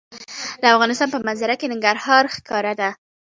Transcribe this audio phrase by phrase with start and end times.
[0.61, 2.89] د افغانستان په منظره کې ننګرهار ښکاره ده.